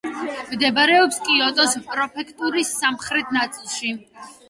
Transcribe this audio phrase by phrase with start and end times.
[0.53, 3.97] მდებარეობს კიოტოს პრეფექტურის სამხრეთ ნაწილში.